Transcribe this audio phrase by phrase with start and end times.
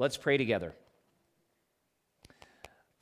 [0.00, 0.76] Let's pray together.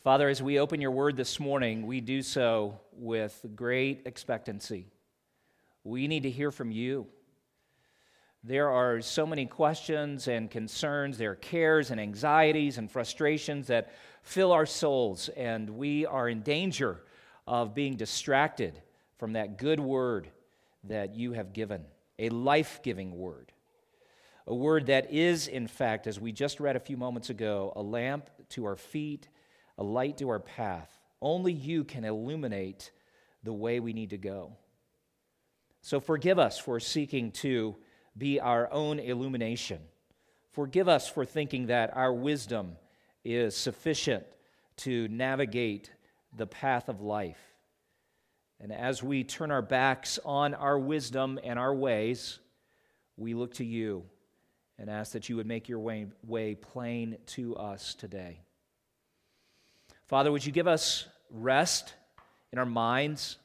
[0.03, 4.87] Father, as we open your word this morning, we do so with great expectancy.
[5.85, 7.07] We need to hear from you.
[8.43, 13.93] There are so many questions and concerns, there are cares and anxieties and frustrations that
[14.23, 17.03] fill our souls, and we are in danger
[17.47, 18.81] of being distracted
[19.19, 20.29] from that good word
[20.85, 21.85] that you have given,
[22.19, 23.53] a life giving word.
[24.49, 27.83] A word that is, in fact, as we just read a few moments ago, a
[27.83, 29.29] lamp to our feet,
[29.77, 30.97] a light to our path.
[31.21, 32.93] Only you can illuminate
[33.43, 34.53] the way we need to go.
[35.81, 37.77] So forgive us for seeking to
[38.17, 39.81] be our own illumination.
[40.53, 42.77] Forgive us for thinking that our wisdom
[43.25, 44.25] is sufficient
[44.79, 45.91] to navigate
[46.37, 47.41] the path of life.
[48.61, 52.39] And as we turn our backs on our wisdom and our ways,
[53.17, 54.05] we look to you
[54.79, 58.41] and ask that you would make your way, way plain to us today.
[60.07, 61.95] Father, would you give us rest
[62.53, 63.39] in our minds?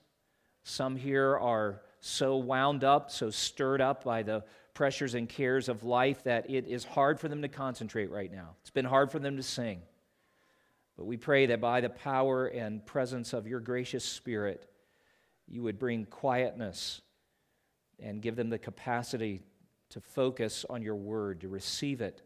[0.63, 5.83] Some here are so wound up, so stirred up by the pressures and cares of
[5.83, 8.55] life that it is hard for them to concentrate right now.
[8.61, 9.81] It's been hard for them to sing.
[10.97, 14.67] But we pray that by the power and presence of your gracious Spirit,
[15.47, 17.01] you would bring quietness
[17.99, 19.41] and give them the capacity
[19.91, 22.21] to focus on your word, to receive it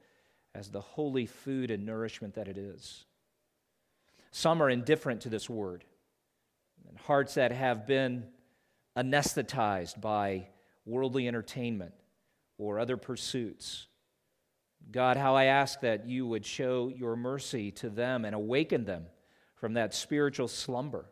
[0.53, 3.05] as the holy food and nourishment that it is.
[4.31, 5.83] Some are indifferent to this word,
[6.87, 8.25] and hearts that have been
[8.97, 10.47] anesthetized by
[10.85, 11.93] worldly entertainment
[12.57, 13.87] or other pursuits.
[14.91, 19.07] God, how I ask that you would show your mercy to them and awaken them
[19.55, 21.05] from that spiritual slumber,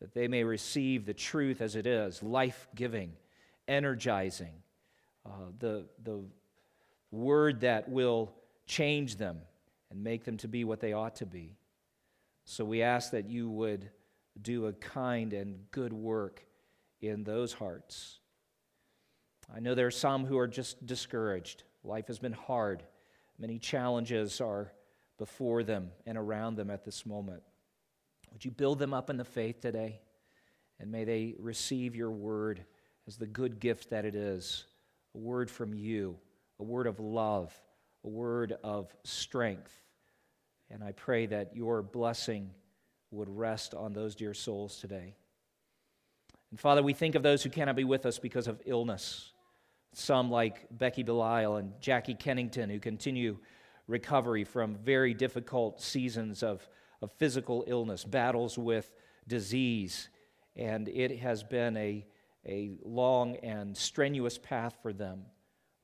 [0.00, 3.12] that they may receive the truth as it is life giving,
[3.66, 4.52] energizing,
[5.26, 6.20] uh, the, the
[7.10, 8.32] word that will
[8.66, 9.40] change them
[9.90, 11.56] and make them to be what they ought to be.
[12.44, 13.90] So we ask that you would
[14.40, 16.44] do a kind and good work
[17.00, 18.20] in those hearts.
[19.54, 21.64] I know there are some who are just discouraged.
[21.82, 22.84] Life has been hard.
[23.38, 24.72] Many challenges are
[25.18, 27.42] before them and around them at this moment.
[28.32, 30.00] Would you build them up in the faith today?
[30.78, 32.64] And may they receive your word
[33.06, 34.66] as the good gift that it is
[35.14, 36.16] a word from you,
[36.58, 37.52] a word of love,
[38.04, 39.74] a word of strength.
[40.70, 42.50] And I pray that your blessing
[43.10, 45.16] would rest on those dear souls today.
[46.50, 49.32] And Father, we think of those who cannot be with us because of illness.
[49.92, 53.38] Some, like Becky Belisle and Jackie Kennington, who continue
[53.88, 56.68] recovery from very difficult seasons of,
[57.02, 58.92] of physical illness, battles with
[59.26, 60.08] disease.
[60.54, 62.06] And it has been a,
[62.46, 65.22] a long and strenuous path for them.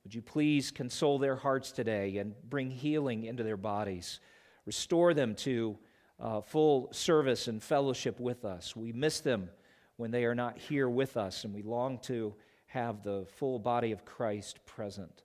[0.03, 4.19] Would you please console their hearts today and bring healing into their bodies?
[4.65, 5.77] Restore them to
[6.19, 8.75] uh, full service and fellowship with us.
[8.75, 9.49] We miss them
[9.97, 12.33] when they are not here with us, and we long to
[12.67, 15.23] have the full body of Christ present.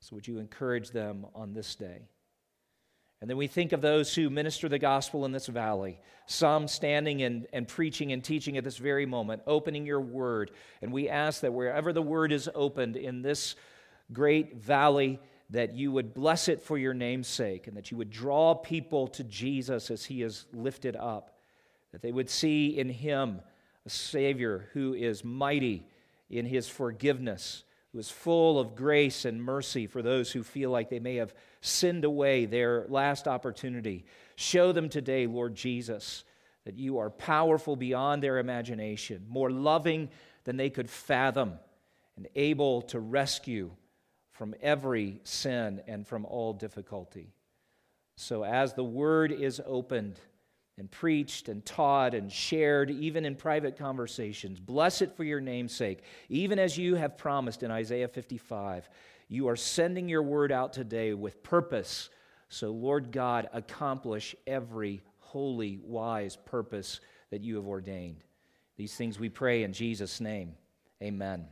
[0.00, 2.08] So, would you encourage them on this day?
[3.20, 7.22] And then we think of those who minister the gospel in this valley, some standing
[7.22, 10.52] and, and preaching and teaching at this very moment, opening your word.
[10.80, 13.56] And we ask that wherever the word is opened in this
[14.10, 15.20] great valley,
[15.50, 19.08] that you would bless it for your name's sake, and that you would draw people
[19.08, 21.38] to Jesus as he is lifted up,
[21.92, 23.40] that they would see in him
[23.84, 25.86] a Savior who is mighty
[26.30, 30.90] in his forgiveness, who is full of grace and mercy for those who feel like
[30.90, 34.04] they may have sinned away their last opportunity.
[34.36, 36.24] Show them today, Lord Jesus,
[36.64, 40.08] that you are powerful beyond their imagination, more loving
[40.44, 41.54] than they could fathom,
[42.16, 43.70] and able to rescue
[44.30, 47.34] from every sin and from all difficulty.
[48.16, 50.20] So, as the word is opened,
[50.80, 54.58] and preached and taught and shared, even in private conversations.
[54.58, 58.88] Bless it for your name's sake, even as you have promised in Isaiah 55.
[59.28, 62.08] You are sending your word out today with purpose.
[62.48, 68.24] So, Lord God, accomplish every holy, wise purpose that you have ordained.
[68.78, 70.54] These things we pray in Jesus' name.
[71.02, 71.46] Amen.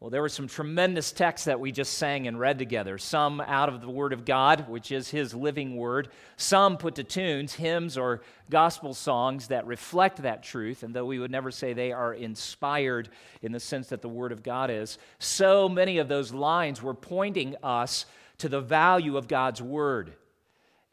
[0.00, 2.96] Well, there were some tremendous texts that we just sang and read together.
[2.96, 6.08] Some out of the Word of God, which is His living Word.
[6.38, 10.82] Some put to tunes, hymns, or gospel songs that reflect that truth.
[10.82, 13.10] And though we would never say they are inspired
[13.42, 16.94] in the sense that the Word of God is, so many of those lines were
[16.94, 18.06] pointing us
[18.38, 20.14] to the value of God's Word.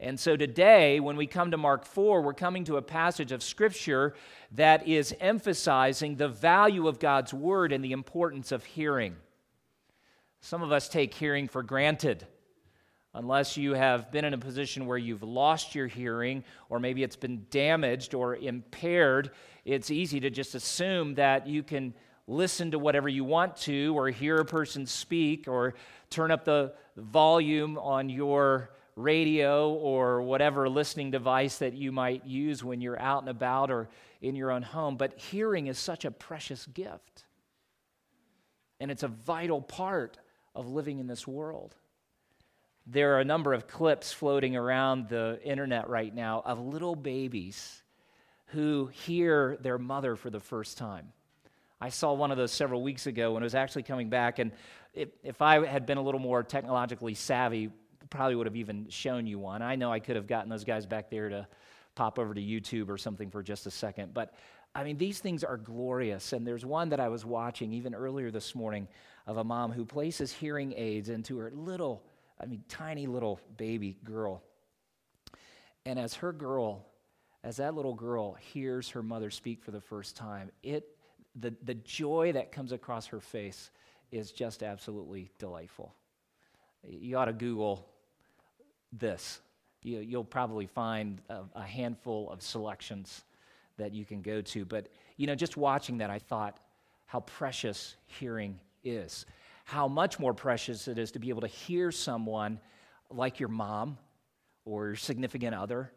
[0.00, 3.42] And so today, when we come to Mark 4, we're coming to a passage of
[3.42, 4.14] Scripture
[4.52, 9.16] that is emphasizing the value of God's Word and the importance of hearing.
[10.40, 12.26] Some of us take hearing for granted.
[13.14, 17.16] unless you have been in a position where you've lost your hearing or maybe it's
[17.16, 19.30] been damaged or impaired,
[19.64, 21.92] it's easy to just assume that you can
[22.26, 25.74] listen to whatever you want to or hear a person speak or
[26.10, 32.62] turn up the volume on your radio or whatever listening device that you might use
[32.62, 33.88] when you're out and about or
[34.20, 34.96] in your own home.
[34.96, 37.24] But hearing is such a precious gift.
[38.80, 40.18] And it's a vital part
[40.54, 41.74] of living in this world.
[42.86, 47.82] There are a number of clips floating around the internet right now of little babies
[48.46, 51.12] who hear their mother for the first time.
[51.80, 54.52] I saw one of those several weeks ago when it was actually coming back, and
[54.94, 57.70] if, if I had been a little more technologically savvy,
[58.10, 59.62] probably would have even shown you one.
[59.62, 61.46] I know I could have gotten those guys back there to
[61.94, 64.34] pop over to YouTube or something for just a second, but
[64.74, 66.32] I mean, these things are glorious.
[66.32, 68.86] And there's one that I was watching even earlier this morning
[69.26, 72.04] of a mom who places hearing aids into her little,
[72.40, 74.42] I mean, tiny little baby girl.
[75.84, 76.86] And as her girl,
[77.42, 80.84] as that little girl hears her mother speak for the first time, it,
[81.34, 83.70] the, the joy that comes across her face
[84.12, 85.94] is just absolutely delightful.
[86.86, 87.88] You ought to Google
[88.92, 89.40] this.
[89.82, 93.24] You, will probably find a, a handful of selections
[93.76, 94.64] that you can go to.
[94.64, 96.58] But, you know, just watching that, I thought
[97.06, 99.24] how precious hearing is.
[99.64, 102.60] How much more precious it is to be able to hear someone
[103.10, 103.98] like your mom
[104.64, 105.90] or your significant other.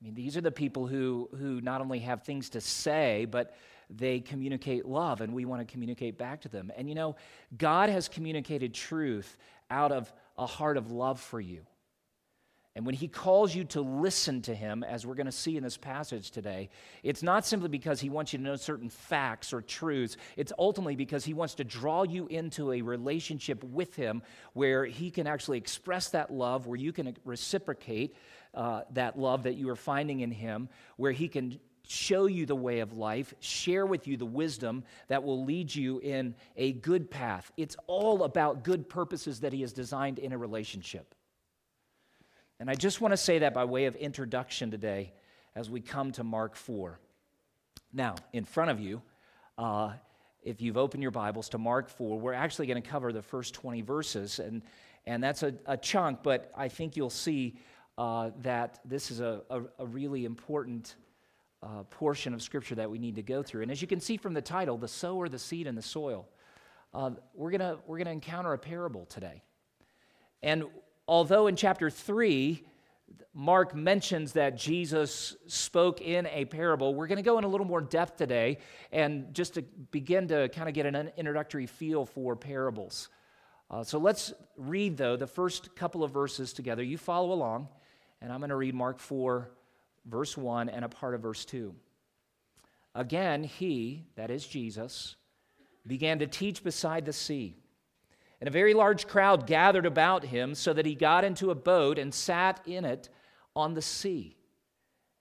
[0.00, 3.56] I mean, these are the people who, who not only have things to say, but
[3.90, 6.70] they communicate love, and we want to communicate back to them.
[6.76, 7.16] And you know,
[7.56, 9.38] God has communicated truth
[9.70, 11.62] out of a heart of love for you.
[12.78, 15.64] And when he calls you to listen to him, as we're going to see in
[15.64, 16.70] this passage today,
[17.02, 20.16] it's not simply because he wants you to know certain facts or truths.
[20.36, 24.22] It's ultimately because he wants to draw you into a relationship with him
[24.52, 28.14] where he can actually express that love, where you can reciprocate
[28.54, 31.58] uh, that love that you are finding in him, where he can
[31.88, 35.98] show you the way of life, share with you the wisdom that will lead you
[35.98, 37.50] in a good path.
[37.56, 41.16] It's all about good purposes that he has designed in a relationship.
[42.60, 45.12] And I just want to say that by way of introduction today
[45.54, 46.98] as we come to Mark 4.
[47.92, 49.00] Now, in front of you,
[49.56, 49.92] uh,
[50.42, 53.54] if you've opened your Bibles to Mark 4, we're actually going to cover the first
[53.54, 54.62] 20 verses, and,
[55.06, 57.58] and that's a, a chunk, but I think you'll see
[57.96, 60.96] uh, that this is a, a, a really important
[61.62, 63.62] uh, portion of Scripture that we need to go through.
[63.62, 66.28] And as you can see from the title, The Sower, the Seed, and the Soil,
[66.92, 69.42] uh, we're going we're going to encounter a parable today.
[70.42, 70.64] And
[71.08, 72.62] although in chapter 3,
[73.34, 76.94] Mark mentions that Jesus spoke in a parable.
[76.94, 78.58] We're going to go in a little more depth today
[78.92, 83.08] and just to begin to kind of get an introductory feel for parables.
[83.70, 86.82] Uh, so let's read, though, the first couple of verses together.
[86.82, 87.68] You follow along,
[88.20, 89.50] and I'm going to read Mark 4,
[90.06, 91.74] verse 1, and a part of verse 2.
[92.94, 95.16] Again, he, that is Jesus,
[95.86, 97.56] began to teach beside the sea
[98.40, 101.98] and a very large crowd gathered about him, so that he got into a boat
[101.98, 103.08] and sat in it
[103.56, 104.36] on the sea.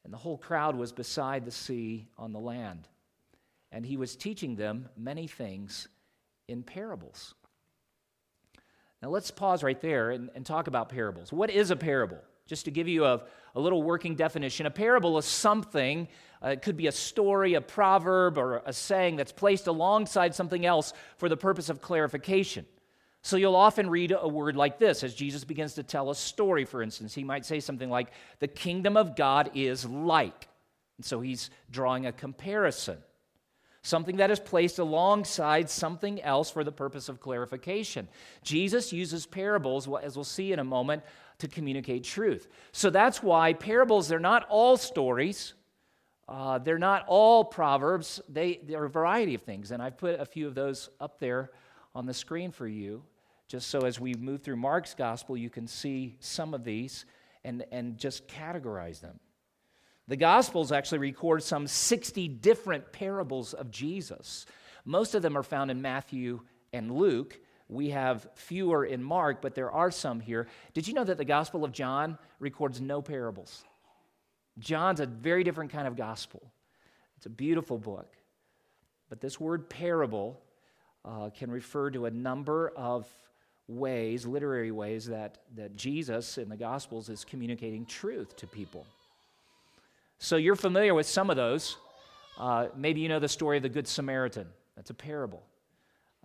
[0.03, 2.87] And the whole crowd was beside the sea on the land.
[3.71, 5.87] And he was teaching them many things
[6.47, 7.33] in parables.
[9.01, 11.33] Now let's pause right there and, and talk about parables.
[11.33, 12.19] What is a parable?
[12.45, 13.23] Just to give you a,
[13.55, 16.07] a little working definition, a parable is something,
[16.41, 20.65] uh, it could be a story, a proverb, or a saying that's placed alongside something
[20.65, 22.65] else for the purpose of clarification.
[23.21, 26.65] So you'll often read a word like this as Jesus begins to tell a story,
[26.65, 27.13] for instance.
[27.13, 28.09] He might say something like,
[28.39, 30.47] The kingdom of God is like.
[30.97, 32.97] And so he's drawing a comparison,
[33.81, 38.07] something that is placed alongside something else for the purpose of clarification.
[38.43, 41.03] Jesus uses parables, as we'll see in a moment,
[41.39, 42.47] to communicate truth.
[42.71, 45.53] So that's why parables, they're not all stories.
[46.27, 48.19] Uh, they're not all proverbs.
[48.27, 49.71] They, they're a variety of things.
[49.71, 51.51] And I've put a few of those up there
[51.97, 53.01] on the screen for you
[53.47, 57.05] just so as we move through Mark's gospel, you can see some of these
[57.43, 59.19] and, and just categorize them.
[60.07, 64.45] The Gospels actually record some 60 different parables of Jesus.
[64.85, 67.39] Most of them are found in Matthew and Luke.
[67.67, 70.47] We have fewer in Mark, but there are some here.
[70.73, 73.65] Did you know that the Gospel of John records no parables?
[74.59, 76.51] John's a very different kind of gospel.
[77.17, 78.13] It's a beautiful book.
[79.09, 80.41] But this word parable
[81.07, 83.07] uh, can refer to a number of
[83.67, 88.85] ways, literary ways, that, that Jesus in the Gospels is communicating truth to people.
[90.19, 91.77] So you're familiar with some of those.
[92.37, 94.47] Uh, maybe you know the story of the Good Samaritan.
[94.75, 95.43] That's a parable.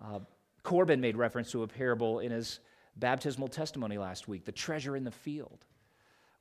[0.03, 0.21] Uh,
[0.63, 2.61] Corbin made reference to a parable in his
[2.97, 5.65] Baptismal testimony last week, the treasure in the field.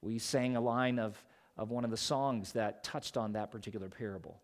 [0.01, 1.24] We sang a line of,
[1.57, 4.41] of one of the songs that touched on that particular parable.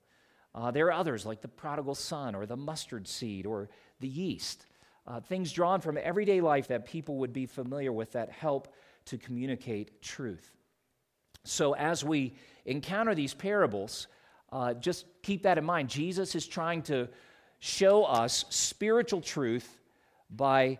[0.56, 4.66] Uh, there are others like the prodigal son or the mustard seed or the yeast.
[5.06, 8.74] Uh, things drawn from everyday life that people would be familiar with that help
[9.06, 10.52] to communicate truth.
[11.46, 12.36] So, as we
[12.66, 14.08] encounter these parables,
[14.52, 15.90] uh, just keep that in mind.
[15.90, 17.08] Jesus is trying to
[17.60, 19.80] show us spiritual truth
[20.30, 20.78] by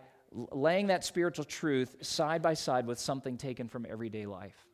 [0.52, 4.66] laying that spiritual truth side by side with something taken from everyday life.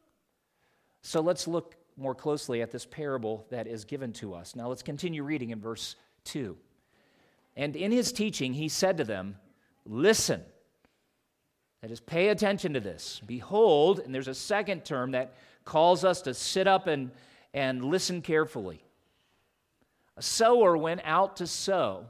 [1.02, 4.56] So, let's look more closely at this parable that is given to us.
[4.56, 6.56] Now, let's continue reading in verse 2.
[7.56, 9.36] And in his teaching, he said to them,
[9.86, 10.42] Listen.
[11.82, 13.20] That is, pay attention to this.
[13.26, 15.34] Behold, and there's a second term that
[15.66, 17.10] calls us to sit up and,
[17.52, 18.82] and listen carefully.
[20.16, 22.06] A sower went out to sow,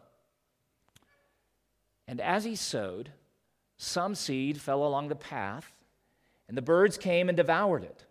[2.06, 3.10] and as he sowed,
[3.76, 5.72] some seed fell along the path,
[6.48, 8.04] and the birds came and devoured it.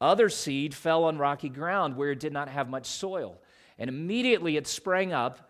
[0.00, 3.38] Other seed fell on rocky ground where it did not have much soil,
[3.78, 5.49] and immediately it sprang up,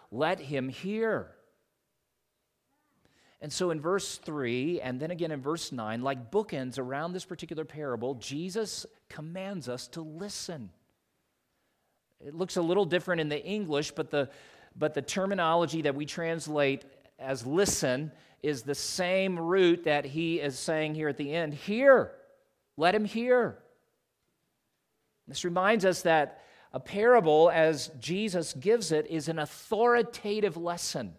[0.11, 1.31] let him hear.
[3.41, 7.25] And so in verse 3 and then again in verse 9, like bookends around this
[7.25, 10.69] particular parable, Jesus commands us to listen.
[12.19, 14.29] It looks a little different in the English, but the,
[14.75, 16.85] but the terminology that we translate
[17.17, 18.11] as listen
[18.43, 22.11] is the same root that he is saying here at the end hear.
[22.77, 23.57] Let him hear.
[25.27, 31.13] This reminds us that a parable, as Jesus gives it, is an authoritative lesson.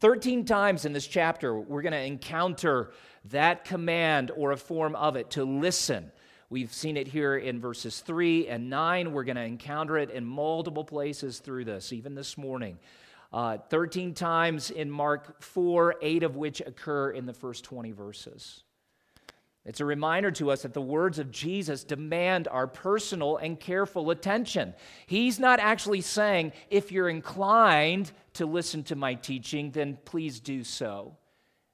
[0.00, 2.92] 13 times in this chapter, we're going to encounter
[3.26, 6.10] that command or a form of it to listen.
[6.50, 9.12] We've seen it here in verses 3 and 9.
[9.12, 12.78] We're going to encounter it in multiple places through this, even this morning.
[13.32, 18.62] Uh, 13 times in Mark 4, eight of which occur in the first 20 verses.
[19.66, 24.10] It's a reminder to us that the words of Jesus demand our personal and careful
[24.10, 24.74] attention.
[25.06, 30.62] He's not actually saying, if you're inclined to listen to my teaching, then please do
[30.62, 31.16] so.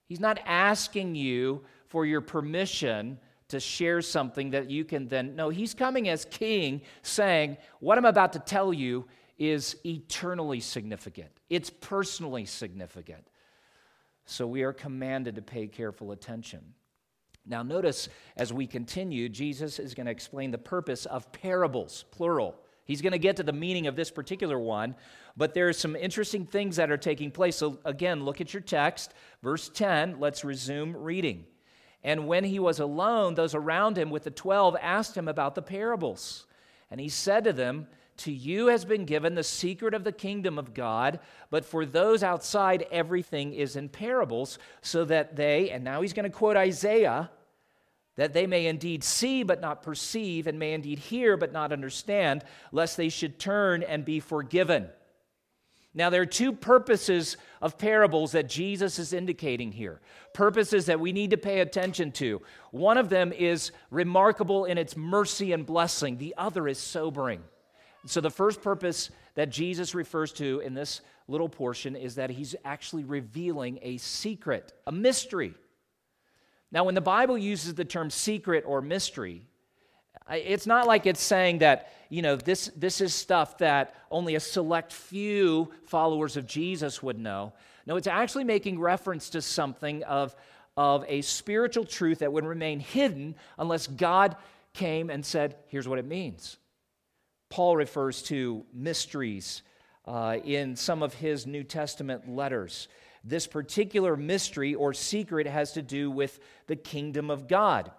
[0.06, 3.18] He's not asking you for your permission
[3.48, 5.36] to share something that you can then.
[5.36, 9.04] No, he's coming as king saying, What I'm about to tell you
[9.38, 13.26] is eternally significant, it's personally significant.
[14.24, 16.72] So we are commanded to pay careful attention.
[17.44, 22.56] Now, notice as we continue, Jesus is going to explain the purpose of parables, plural.
[22.84, 24.94] He's going to get to the meaning of this particular one,
[25.36, 27.56] but there are some interesting things that are taking place.
[27.56, 30.20] So, again, look at your text, verse 10.
[30.20, 31.46] Let's resume reading.
[32.04, 35.62] And when he was alone, those around him with the twelve asked him about the
[35.62, 36.46] parables.
[36.90, 37.86] And he said to them,
[38.22, 41.18] To you has been given the secret of the kingdom of God,
[41.50, 46.30] but for those outside, everything is in parables, so that they, and now he's going
[46.30, 47.32] to quote Isaiah,
[48.14, 52.44] that they may indeed see but not perceive, and may indeed hear but not understand,
[52.70, 54.88] lest they should turn and be forgiven.
[55.92, 60.00] Now, there are two purposes of parables that Jesus is indicating here,
[60.32, 62.40] purposes that we need to pay attention to.
[62.70, 67.42] One of them is remarkable in its mercy and blessing, the other is sobering.
[68.06, 72.56] So, the first purpose that Jesus refers to in this little portion is that he's
[72.64, 75.54] actually revealing a secret, a mystery.
[76.70, 79.42] Now, when the Bible uses the term secret or mystery,
[80.30, 84.40] it's not like it's saying that, you know, this, this is stuff that only a
[84.40, 87.52] select few followers of Jesus would know.
[87.86, 90.34] No, it's actually making reference to something of,
[90.76, 94.36] of a spiritual truth that would remain hidden unless God
[94.72, 96.56] came and said, here's what it means.
[97.52, 99.60] Paul refers to mysteries
[100.06, 102.88] uh, in some of his New Testament letters.
[103.24, 107.90] This particular mystery or secret has to do with the kingdom of God.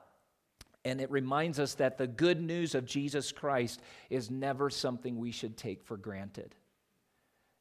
[0.83, 3.79] And it reminds us that the good news of Jesus Christ
[4.09, 6.55] is never something we should take for granted.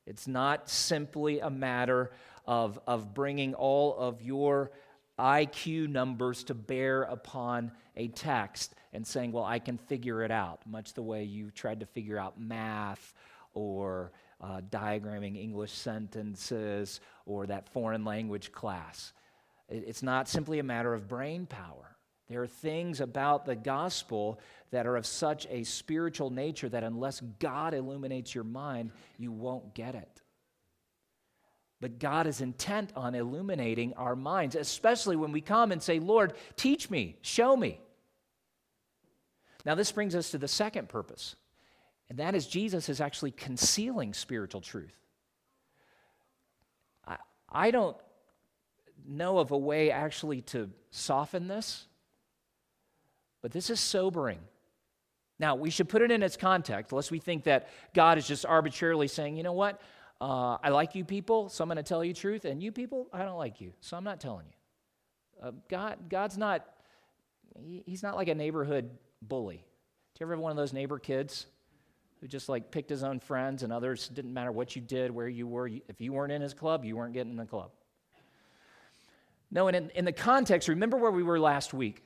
[0.06, 2.12] It's not simply a matter
[2.46, 4.70] of, of bringing all of your
[5.18, 10.60] IQ numbers to bear upon a text and saying, well, I can figure it out,
[10.66, 13.14] much the way you tried to figure out math
[13.54, 19.12] or uh, diagramming English sentences or that foreign language class.
[19.68, 21.96] It's not simply a matter of brain power.
[22.28, 24.40] There are things about the gospel
[24.70, 29.74] that are of such a spiritual nature that unless God illuminates your mind, you won't
[29.74, 30.21] get it.
[31.82, 36.34] But God is intent on illuminating our minds, especially when we come and say, Lord,
[36.54, 37.80] teach me, show me.
[39.66, 41.34] Now, this brings us to the second purpose,
[42.08, 44.96] and that is Jesus is actually concealing spiritual truth.
[47.04, 47.16] I,
[47.50, 47.96] I don't
[49.04, 51.86] know of a way actually to soften this,
[53.40, 54.38] but this is sobering.
[55.40, 58.46] Now, we should put it in its context, lest we think that God is just
[58.46, 59.80] arbitrarily saying, you know what,
[60.22, 63.08] uh, I like you people, so I'm going to tell you truth, and you people,
[63.12, 65.48] I don't like you, so I'm not telling you.
[65.48, 66.64] Uh, God, God's not,
[67.60, 68.88] he, he's not like a neighborhood
[69.20, 69.56] bully.
[69.56, 71.46] Do you ever have one of those neighbor kids
[72.20, 75.26] who just like picked his own friends and others didn't matter what you did, where
[75.26, 75.66] you were?
[75.66, 77.72] If you weren't in his club, you weren't getting in the club.
[79.50, 82.04] No, and in, in the context, remember where we were last week.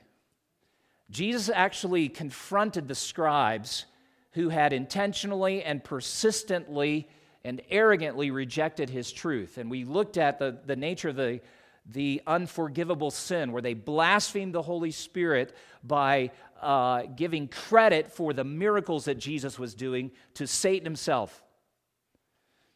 [1.11, 3.85] Jesus actually confronted the scribes
[4.31, 7.07] who had intentionally and persistently
[7.47, 9.57] and arrogantly rejected his truth.
[9.57, 11.39] And we looked at the, the nature of the,
[11.85, 18.43] the unforgivable sin, where they blasphemed the Holy Spirit by uh, giving credit for the
[18.43, 21.41] miracles that Jesus was doing to Satan himself.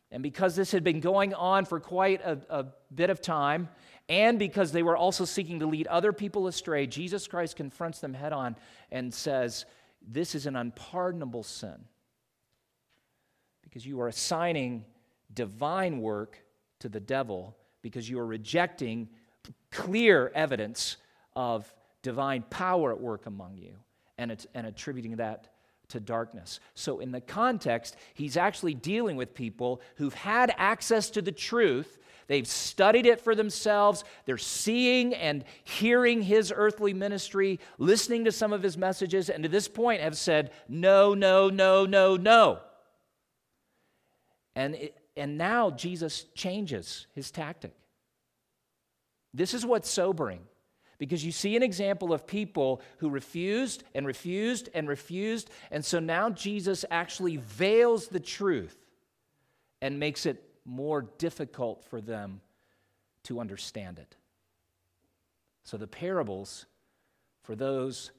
[0.10, 3.68] And because this had been going on for quite a, a bit of time,
[4.08, 8.14] and because they were also seeking to lead other people astray, Jesus Christ confronts them
[8.14, 8.56] head on
[8.90, 9.66] and says,
[10.02, 11.84] This is an unpardonable sin
[13.72, 14.84] because you are assigning
[15.34, 16.38] divine work
[16.80, 19.08] to the devil because you are rejecting
[19.72, 20.98] clear evidence
[21.36, 23.74] of divine power at work among you
[24.18, 25.48] and, and attributing that
[25.88, 26.60] to darkness.
[26.74, 31.98] So, in the context, he's actually dealing with people who've had access to the truth.
[32.28, 34.06] They've studied it for themselves.
[34.26, 39.50] They're seeing and hearing his earthly ministry, listening to some of his messages, and to
[39.50, 42.60] this point have said, No, no, no, no, no.
[44.56, 47.74] And, it, and now Jesus changes his tactic.
[49.34, 50.42] This is what's sobering
[50.98, 55.50] because you see an example of people who refused and refused and refused.
[55.72, 58.78] And so now Jesus actually veils the truth
[59.82, 62.42] and makes it more difficult for them
[63.24, 64.16] to understand it.
[65.64, 66.66] So the parables,
[67.44, 68.12] for those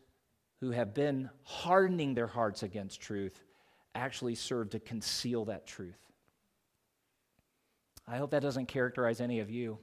[0.61, 3.43] who have been hardening their hearts against truth,
[3.95, 5.99] actually serve to conceal that truth.
[8.07, 9.79] I hope that doesn't characterize any of you.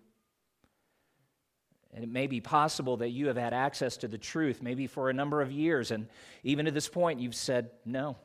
[1.94, 5.10] And it may be possible that you have had access to the truth, maybe for
[5.10, 6.08] a number of years, and
[6.44, 8.16] even to this point, you've said, No,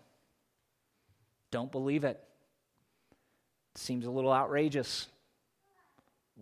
[1.50, 2.22] don't believe it.
[3.74, 5.08] It seems a little outrageous.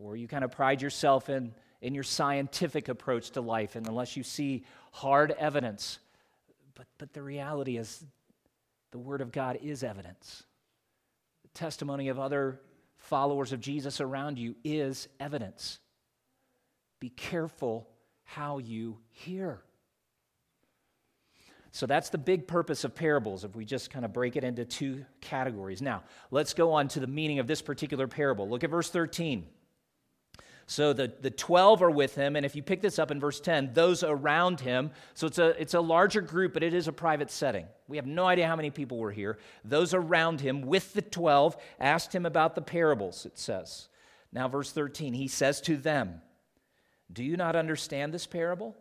[0.01, 4.17] Or you kind of pride yourself in, in your scientific approach to life, and unless
[4.17, 5.99] you see hard evidence.
[6.75, 8.03] But, but the reality is,
[8.91, 10.43] the Word of God is evidence.
[11.43, 12.61] The testimony of other
[13.03, 15.79] followers of Jesus around you is evidence.
[17.01, 17.89] Be careful
[18.25, 19.63] how you hear.
[21.73, 24.65] So that's the big purpose of parables, if we just kind of break it into
[24.65, 25.83] two categories.
[25.83, 28.49] Now, let's go on to the meaning of this particular parable.
[28.49, 29.47] Look at verse 13.
[30.73, 33.41] So the, the 12 are with him, and if you pick this up in verse
[33.41, 36.93] 10, those around him, so it's a, it's a larger group, but it is a
[36.93, 37.67] private setting.
[37.89, 39.37] We have no idea how many people were here.
[39.67, 43.91] Those around him with the 12 asked him about the parables, it says.
[44.33, 46.23] Now, verse 13, he says to them,
[47.13, 48.75] Do you not understand this parable?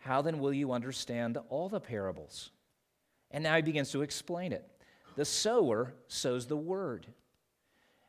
[0.00, 2.50] How then will you understand all the parables?
[3.30, 4.70] And now he begins to explain it.
[5.16, 7.06] The sower sows the word.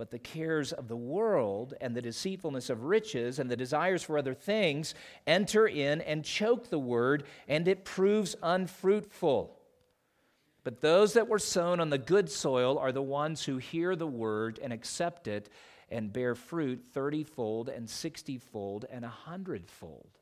[0.00, 4.16] but the cares of the world and the deceitfulness of riches and the desires for
[4.16, 4.94] other things
[5.26, 9.60] enter in and choke the word, and it proves unfruitful.
[10.64, 14.06] But those that were sown on the good soil are the ones who hear the
[14.06, 15.50] word and accept it
[15.90, 20.19] and bear fruit thirtyfold and sixtyfold and a hundredfold.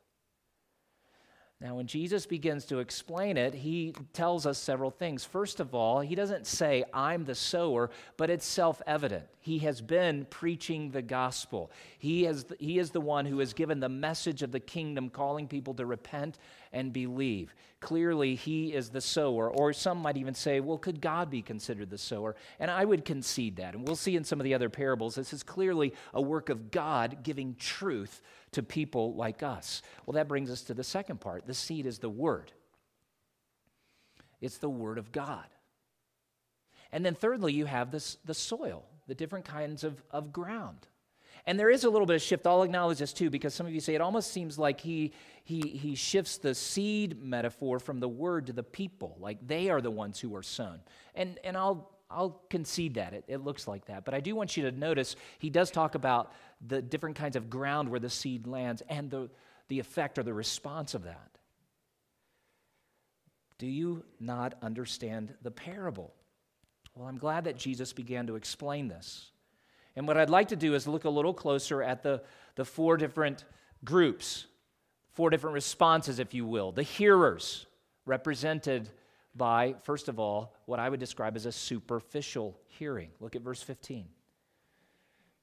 [1.61, 5.25] Now, when Jesus begins to explain it, he tells us several things.
[5.25, 9.25] First of all, he doesn't say, I'm the sower, but it's self evident.
[9.40, 11.73] He has been preaching the gospel.
[11.99, 15.49] He, has, he is the one who has given the message of the kingdom, calling
[15.49, 16.38] people to repent
[16.73, 17.53] and believe.
[17.81, 19.49] Clearly, he is the sower.
[19.49, 22.35] Or some might even say, well, could God be considered the sower?
[22.59, 23.75] And I would concede that.
[23.75, 26.73] And we'll see in some of the other parables, this is clearly a work of
[26.73, 28.21] God giving truth
[28.53, 29.83] to people like us.
[30.05, 32.53] Well, that brings us to the second part the seed is the word,
[34.41, 35.47] it's the word of God.
[36.91, 40.87] And then, thirdly, you have this, the soil, the different kinds of, of ground.
[41.49, 42.47] And there is a little bit of shift.
[42.47, 45.63] I'll acknowledge this too, because some of you say it almost seems like he, he,
[45.63, 49.91] he shifts the seed metaphor from the word to the people, like they are the
[49.91, 50.79] ones who are sown.
[51.15, 53.15] And, and I'll, I'll concede that.
[53.15, 54.05] It, it looks like that.
[54.05, 56.35] But I do want you to notice he does talk about
[56.67, 59.31] the different kinds of ground where the seed lands and the,
[59.69, 61.31] the effect or the response of that.
[63.57, 66.13] Do you not understand the parable?
[66.95, 69.31] Well, I'm glad that Jesus began to explain this.
[69.99, 72.23] And what I'd like to do is look a little closer at the,
[72.55, 73.45] the four different
[73.85, 74.47] groups,
[75.11, 76.71] four different responses, if you will.
[76.71, 77.67] The hearers,
[78.07, 78.91] represented
[79.35, 83.11] by, first of all, what I would describe as a superficial hearing.
[83.19, 84.07] Look at verse 15.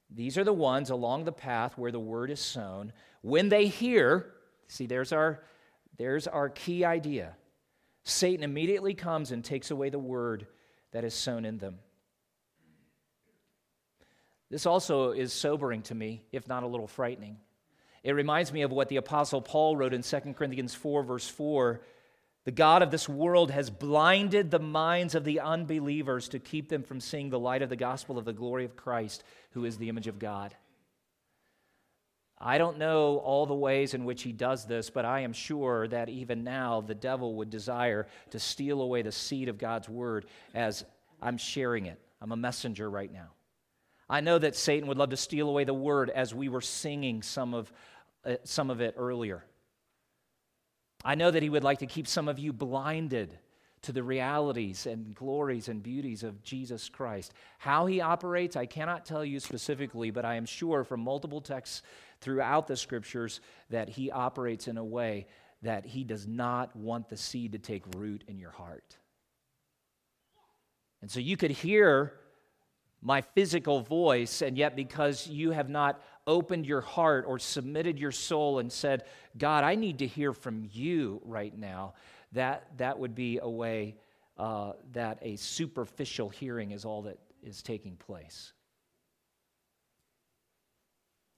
[0.08, 2.94] These are the ones along the path where the word is sown.
[3.20, 4.32] When they hear,
[4.68, 5.44] see, there's our,
[5.98, 7.36] there's our key idea.
[8.04, 10.46] Satan immediately comes and takes away the word
[10.92, 11.80] that is sown in them.
[14.50, 17.38] This also is sobering to me, if not a little frightening.
[18.04, 21.80] It reminds me of what the Apostle Paul wrote in 2 Corinthians 4, verse 4
[22.46, 26.84] the God of this world has blinded the minds of the unbelievers to keep them
[26.84, 29.88] from seeing the light of the gospel of the glory of Christ, who is the
[29.88, 30.54] image of God.
[32.38, 35.88] I don't know all the ways in which he does this, but I am sure
[35.88, 40.26] that even now the devil would desire to steal away the seed of God's word
[40.54, 40.84] as
[41.20, 42.00] I'm sharing it.
[42.20, 43.30] I'm a messenger right now.
[44.08, 47.22] I know that Satan would love to steal away the word as we were singing
[47.22, 47.72] some of,
[48.24, 49.44] uh, some of it earlier.
[51.04, 53.36] I know that He would like to keep some of you blinded
[53.82, 57.32] to the realities and glories and beauties of Jesus Christ.
[57.58, 61.82] How He operates, I cannot tell you specifically, but I am sure from multiple texts
[62.20, 63.40] throughout the scriptures
[63.70, 65.26] that He operates in a way
[65.62, 68.96] that He does not want the seed to take root in your heart.
[71.02, 72.14] And so you could hear
[73.06, 78.10] my physical voice, and yet because you have not opened your heart or submitted your
[78.10, 79.04] soul and said,
[79.38, 81.94] God, I need to hear from you right now,
[82.32, 83.94] that, that would be a way
[84.38, 88.52] uh, that a superficial hearing is all that is taking place.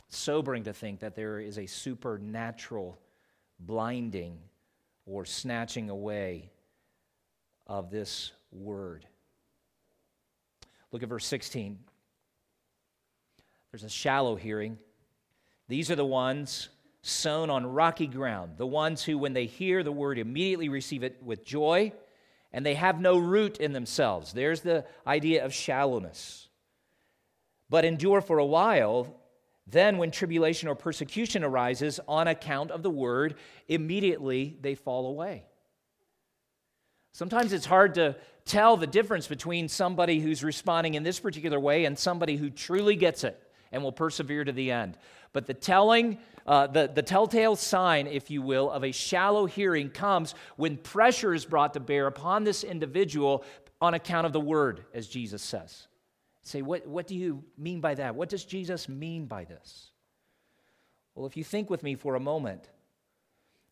[0.08, 2.98] Sobering to think that there is a supernatural
[3.60, 4.38] blinding
[5.04, 6.50] or snatching away
[7.66, 9.04] of this word.
[10.92, 11.78] Look at verse 16.
[13.70, 14.78] There's a shallow hearing.
[15.68, 16.70] These are the ones
[17.02, 21.22] sown on rocky ground, the ones who, when they hear the word, immediately receive it
[21.22, 21.92] with joy,
[22.52, 24.32] and they have no root in themselves.
[24.32, 26.48] There's the idea of shallowness.
[27.68, 29.14] But endure for a while.
[29.66, 33.34] Then, when tribulation or persecution arises on account of the word,
[33.68, 35.44] immediately they fall away.
[37.12, 38.16] Sometimes it's hard to
[38.48, 42.96] tell the difference between somebody who's responding in this particular way and somebody who truly
[42.96, 44.98] gets it and will persevere to the end.
[45.32, 49.90] But the telling, uh, the, the telltale sign, if you will, of a shallow hearing
[49.90, 53.44] comes when pressure is brought to bear upon this individual
[53.80, 55.86] on account of the word, as Jesus says.
[56.42, 58.14] Say, what, what do you mean by that?
[58.14, 59.90] What does Jesus mean by this?
[61.14, 62.70] Well, if you think with me for a moment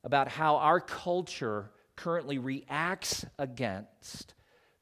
[0.05, 4.35] about how our culture currently reacts against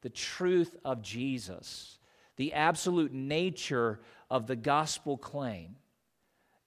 [0.05, 1.97] the truth of Jesus,
[2.35, 5.77] the absolute nature of the gospel claim,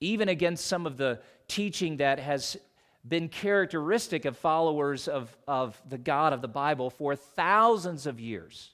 [0.00, 2.56] even against some of the teaching that has
[3.06, 8.72] been characteristic of followers of, of the God of the Bible for thousands of years.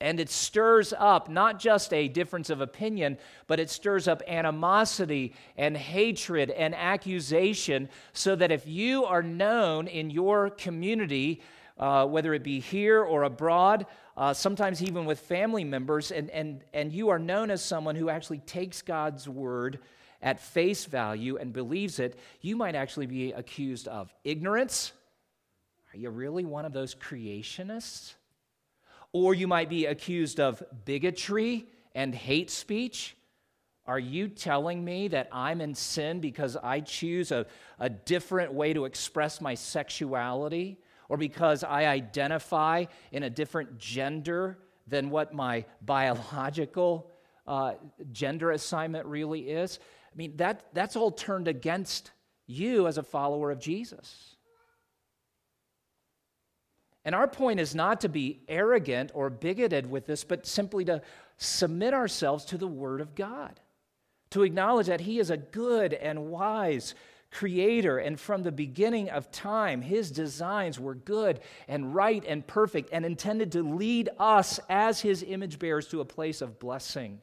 [0.00, 5.34] And it stirs up not just a difference of opinion, but it stirs up animosity
[5.56, 11.42] and hatred and accusation, so that if you are known in your community,
[11.78, 13.86] uh, whether it be here or abroad,
[14.16, 18.08] uh, sometimes even with family members, and, and, and you are known as someone who
[18.08, 19.78] actually takes God's word
[20.20, 24.92] at face value and believes it, you might actually be accused of ignorance.
[25.94, 28.14] Are you really one of those creationists?
[29.12, 33.16] Or you might be accused of bigotry and hate speech.
[33.86, 37.46] Are you telling me that I'm in sin because I choose a,
[37.78, 44.58] a different way to express my sexuality or because I identify in a different gender
[44.86, 47.10] than what my biological
[47.46, 47.74] uh,
[48.12, 49.78] gender assignment really is?
[50.12, 52.10] I mean, that, that's all turned against
[52.46, 54.36] you as a follower of Jesus.
[57.04, 61.00] And our point is not to be arrogant or bigoted with this, but simply to
[61.38, 63.60] submit ourselves to the Word of God,
[64.30, 66.94] to acknowledge that He is a good and wise
[67.30, 72.90] creator, and from the beginning of time, His designs were good and right and perfect
[72.92, 77.20] and intended to lead us as His image bearers to a place of blessing.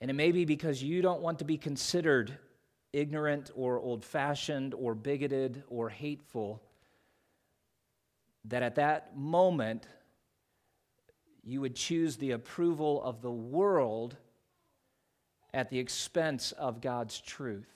[0.00, 2.38] And it may be because you don't want to be considered
[2.92, 6.62] ignorant or old fashioned or bigoted or hateful,
[8.46, 9.86] that at that moment
[11.44, 14.16] you would choose the approval of the world
[15.52, 17.68] at the expense of God's truth.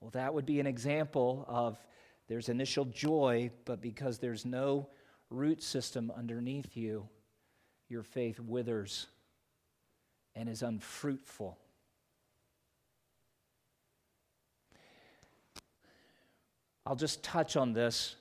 [0.00, 1.78] Well, that would be an example of
[2.28, 4.88] there's initial joy, but because there's no
[5.30, 7.08] root system underneath you,
[7.88, 9.06] your faith withers
[10.34, 11.58] and is unfruitful.
[16.86, 18.14] I'll just touch on this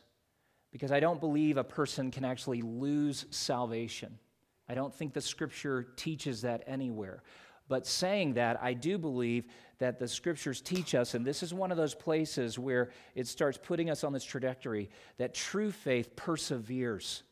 [0.72, 4.18] because I don't believe a person can actually lose salvation.
[4.70, 7.24] I don't think the scripture teaches that anywhere.
[7.70, 9.46] But saying that, I do believe
[9.80, 13.60] that the scriptures teach us, and this is one of those places where it starts
[13.62, 17.24] putting us on this trajectory, that true faith perseveres.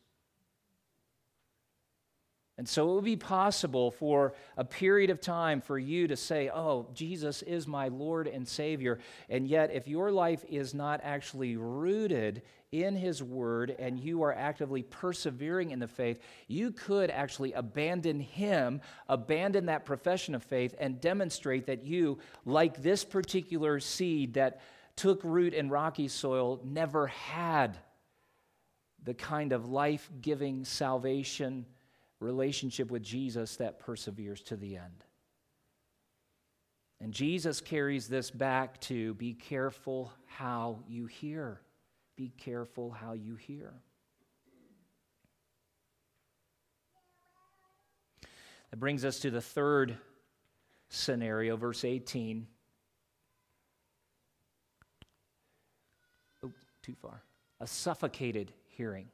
[2.58, 6.48] And so it would be possible for a period of time for you to say,
[6.48, 8.98] Oh, Jesus is my Lord and Savior.
[9.28, 12.42] And yet, if your life is not actually rooted
[12.84, 18.20] in His Word and you are actively persevering in the faith, you could actually abandon
[18.20, 24.60] Him, abandon that profession of faith, and demonstrate that you, like this particular seed that
[24.96, 27.76] took root in rocky soil, never had
[29.02, 31.66] the kind of life giving salvation
[32.20, 35.04] relationship with Jesus that perseveres to the end.
[37.00, 41.60] And Jesus carries this back to be careful how you hear.
[42.16, 43.74] Be careful how you hear.
[48.70, 49.96] That brings us to the third
[50.88, 52.46] scenario, verse 18.
[56.44, 56.52] Oh,
[56.82, 57.22] too far.
[57.60, 59.08] A suffocated hearing.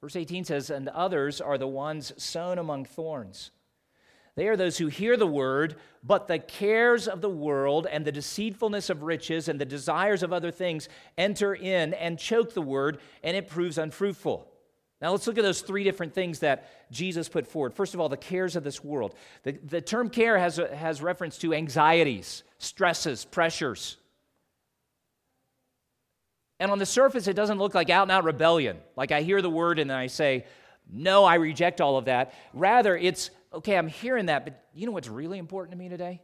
[0.00, 3.50] Verse 18 says, And others are the ones sown among thorns.
[4.36, 8.12] They are those who hear the word, but the cares of the world and the
[8.12, 12.98] deceitfulness of riches and the desires of other things enter in and choke the word,
[13.22, 14.48] and it proves unfruitful.
[15.00, 17.74] Now, let's look at those three different things that Jesus put forward.
[17.74, 19.14] First of all, the cares of this world.
[19.42, 23.98] The, the term care has, has reference to anxieties, stresses, pressures.
[26.58, 28.78] And on the surface, it doesn't look like out and out rebellion.
[28.96, 30.46] Like I hear the word and then I say,
[30.90, 32.34] no, I reject all of that.
[32.52, 36.20] Rather, it's, okay, I'm hearing that, but you know what's really important to me today?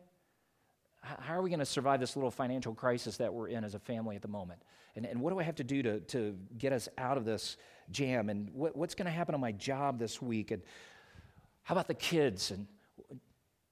[1.02, 3.78] How are we going to survive this little financial crisis that we're in as a
[3.78, 4.62] family at the moment?
[4.96, 7.56] And, and what do I have to do to, to get us out of this
[7.90, 8.28] jam?
[8.28, 10.50] And what, what's going to happen on my job this week?
[10.50, 10.62] And
[11.62, 12.50] how about the kids?
[12.50, 12.66] And,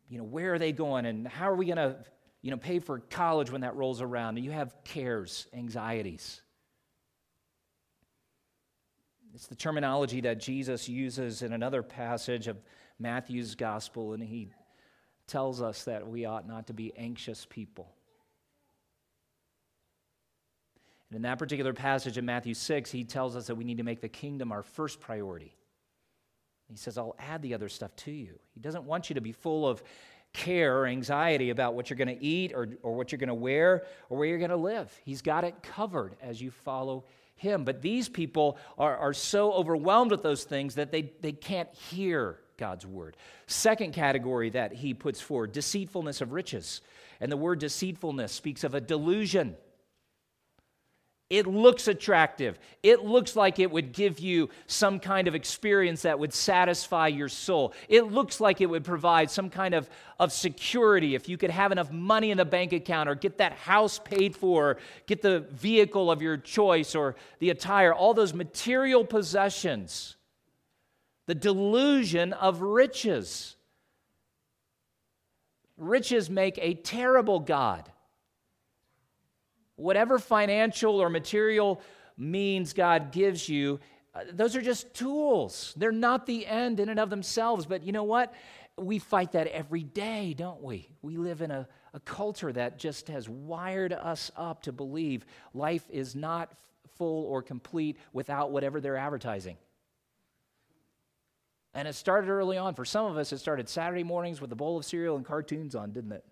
[0.08, 1.04] you know, where are they going?
[1.04, 1.96] And how are we going to,
[2.40, 4.36] you know, pay for college when that rolls around?
[4.36, 6.40] And you have cares, anxieties.
[9.34, 12.56] It's the terminology that Jesus uses in another passage of
[12.98, 14.50] Matthew's gospel, and he
[15.26, 17.92] tells us that we ought not to be anxious people.
[21.10, 23.82] And in that particular passage in Matthew 6, he tells us that we need to
[23.82, 25.54] make the kingdom our first priority.
[26.68, 28.38] He says, I'll add the other stuff to you.
[28.52, 29.82] He doesn't want you to be full of
[30.34, 33.34] care or anxiety about what you're going to eat or, or what you're going to
[33.34, 34.94] wear or where you're going to live.
[35.04, 37.04] He's got it covered as you follow
[37.38, 37.64] him.
[37.64, 42.38] But these people are, are so overwhelmed with those things that they, they can't hear
[42.58, 43.16] God's word.
[43.46, 46.82] Second category that he puts forward deceitfulness of riches.
[47.20, 49.56] And the word deceitfulness speaks of a delusion.
[51.30, 52.58] It looks attractive.
[52.82, 57.28] It looks like it would give you some kind of experience that would satisfy your
[57.28, 57.74] soul.
[57.86, 61.70] It looks like it would provide some kind of, of security if you could have
[61.70, 66.10] enough money in the bank account or get that house paid for, get the vehicle
[66.10, 70.16] of your choice or the attire, all those material possessions.
[71.26, 73.54] The delusion of riches.
[75.76, 77.92] Riches make a terrible God
[79.78, 81.80] whatever financial or material
[82.16, 83.80] means God gives you,
[84.14, 85.74] Uh, those are just tools.
[85.76, 87.66] They're not the end in and of themselves.
[87.66, 88.32] But you know what?
[88.76, 90.88] We fight that every day, don't we?
[91.02, 95.84] We live in a, a culture that just has wired us up to believe life
[95.90, 96.52] is not
[96.96, 99.56] full or complete without whatever they're advertising.
[101.74, 102.74] And it started early on.
[102.74, 105.74] For some of us, it started Saturday mornings with a bowl of cereal and cartoons
[105.74, 106.24] on, didn't it?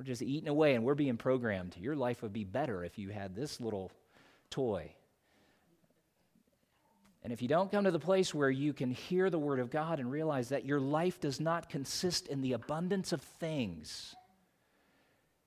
[0.00, 1.76] We're just eating away and we're being programmed.
[1.76, 3.92] Your life would be better if you had this little
[4.48, 4.94] toy.
[7.22, 9.68] And if you don't come to the place where you can hear the Word of
[9.68, 14.14] God and realize that your life does not consist in the abundance of things,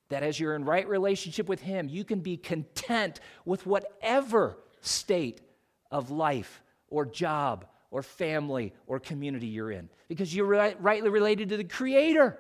[0.09, 5.41] that as you're in right relationship with Him, you can be content with whatever state
[5.89, 11.49] of life or job or family or community you're in because you're right, rightly related
[11.49, 12.37] to the Creator.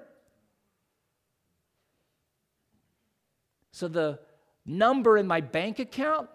[3.73, 4.19] So the
[4.65, 6.29] number in my bank account,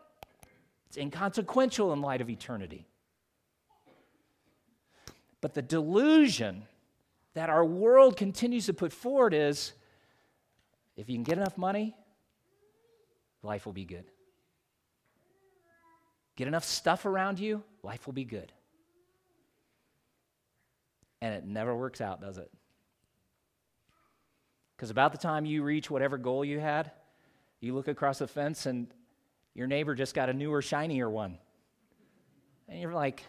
[0.89, 2.85] it's inconsequential in light of eternity.
[5.41, 6.65] But the delusion
[7.35, 9.73] that our world continues to put forward is
[10.97, 11.95] if you can get enough money,
[13.45, 14.05] life will be good.
[16.35, 18.53] Get enough stuff around you, life will be good.
[21.23, 22.51] And it never works out, does it?
[24.77, 26.91] Because about the time you reach whatever goal you had,
[27.61, 28.87] you look across the fence and
[29.55, 31.39] your neighbor just got a newer, shinier one.
[32.69, 33.25] And you're like,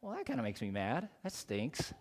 [0.00, 1.08] well, that kind of makes me mad.
[1.22, 1.94] That stinks.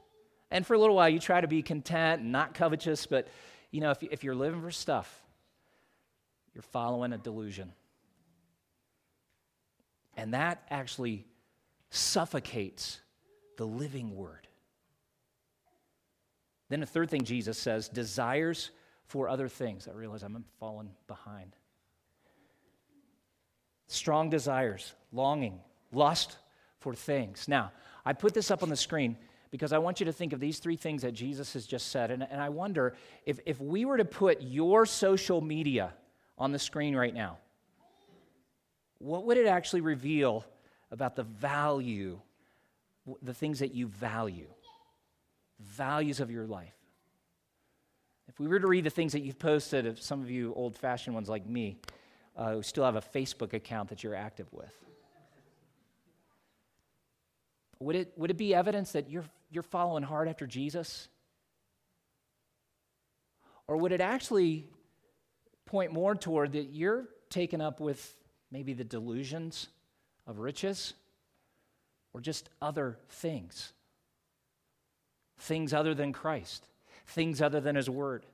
[0.52, 3.28] And for a little while, you try to be content and not covetous, but
[3.72, 5.22] you know, if, if you're living for stuff,
[6.54, 7.74] you're following a delusion.
[10.18, 11.26] And that actually
[11.90, 13.00] suffocates
[13.58, 14.48] the living word.
[16.70, 18.72] Then the third thing Jesus says desires
[19.08, 19.88] for other things.
[19.88, 21.56] I realize I'm falling behind.
[23.88, 25.60] Strong desires, longing,
[25.92, 26.38] lust
[26.80, 27.48] for things.
[27.48, 27.72] Now,
[28.06, 29.18] I put this up on the screen
[29.52, 32.12] because I want you to think of these three things that Jesus has just said.
[32.12, 35.94] And, and I wonder if, if we were to put your social media
[36.38, 37.38] on the screen right now,
[39.00, 40.46] what would it actually reveal
[40.92, 42.20] about the value,
[43.22, 44.48] the things that you value,
[45.60, 46.74] values of your life?
[48.36, 50.76] If we were to read the things that you've posted, if some of you old
[50.76, 51.78] fashioned ones like me,
[52.36, 54.76] uh, who still have a Facebook account that you're active with,
[57.80, 61.08] would it, would it be evidence that you're, you're following hard after Jesus?
[63.68, 64.68] Or would it actually
[65.66, 68.18] point more toward that you're taken up with
[68.52, 69.70] maybe the delusions
[70.28, 70.94] of riches
[72.12, 73.72] or just other things?
[75.40, 76.68] Things other than Christ
[77.08, 78.26] things other than His Word.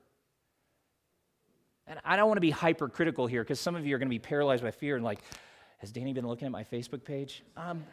[1.88, 4.14] And I don't want to be hypercritical here because some of you are going to
[4.14, 5.20] be paralyzed by fear and like,
[5.80, 7.44] has Danny been looking at my Facebook page?
[7.58, 7.84] Um,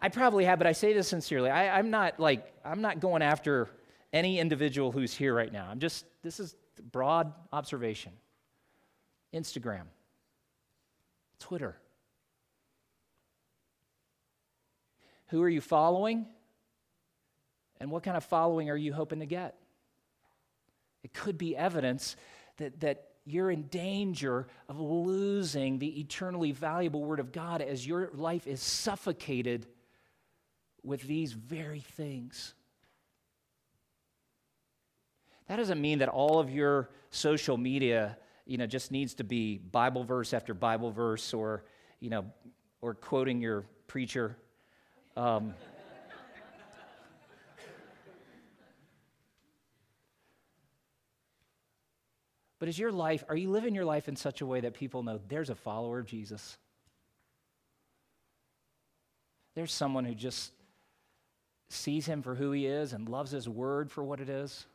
[0.00, 1.50] I probably have, but I say this sincerely.
[1.50, 3.68] I, I'm not like, I'm not going after
[4.12, 5.68] any individual who's here right now.
[5.70, 6.56] I'm just, this is
[6.90, 8.12] broad observation.
[9.34, 9.82] Instagram,
[11.38, 11.76] Twitter.
[15.28, 16.26] Who are you following?
[17.80, 19.54] And what kind of following are you hoping to get?
[21.02, 22.16] It could be evidence
[22.56, 28.10] that, that you're in danger of losing the eternally valuable Word of God as your
[28.14, 29.66] life is suffocated
[30.82, 32.54] with these very things.
[35.48, 39.58] That doesn't mean that all of your social media, you know, just needs to be
[39.58, 41.64] Bible verse after Bible verse or,
[42.00, 42.26] you know,
[42.80, 44.36] or quoting your preacher.
[45.16, 45.54] Um,
[52.58, 55.02] But is your life, are you living your life in such a way that people
[55.02, 56.58] know there's a follower of Jesus?
[59.54, 60.52] There's someone who just
[61.68, 64.66] sees him for who he is and loves his word for what it is.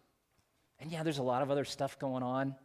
[0.80, 2.56] And yeah, there's a lot of other stuff going on.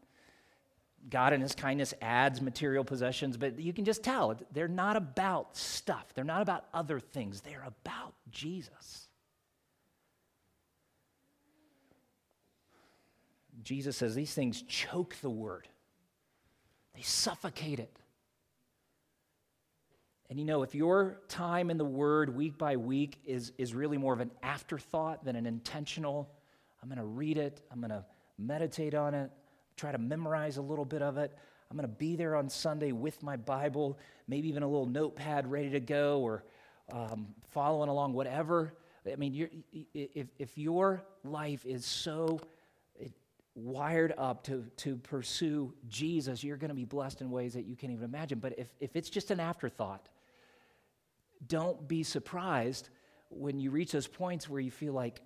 [1.08, 5.56] God in his kindness adds material possessions, but you can just tell they're not about
[5.56, 6.06] stuff.
[6.14, 7.40] They're not about other things.
[7.40, 9.07] They're about Jesus.
[13.62, 15.68] Jesus says these things choke the word,
[16.94, 17.98] they suffocate it.
[20.30, 23.96] And you know, if your time in the Word week by week is, is really
[23.96, 26.28] more of an afterthought than an intentional,
[26.82, 28.04] I'm going to read it, I'm going to
[28.38, 29.30] meditate on it,
[29.76, 31.34] try to memorize a little bit of it,
[31.70, 35.50] I'm going to be there on Sunday with my Bible, maybe even a little notepad
[35.50, 36.44] ready to go or
[36.92, 38.74] um, following along, whatever.
[39.10, 39.52] I mean,
[39.94, 42.40] if, if your life is so
[43.58, 47.76] wired up to, to pursue Jesus, you're going to be blessed in ways that you
[47.76, 48.38] can't even imagine.
[48.38, 50.08] But if, if it's just an afterthought,
[51.46, 52.88] don't be surprised
[53.30, 55.20] when you reach those points where you feel like,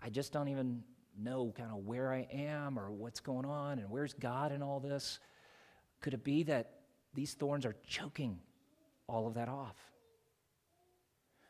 [0.00, 0.82] I just don't even
[1.18, 4.80] know kind of where I am or what's going on and where's God in all
[4.80, 5.18] this.
[6.00, 6.80] Could it be that
[7.14, 8.38] these thorns are choking
[9.08, 9.76] all of that off?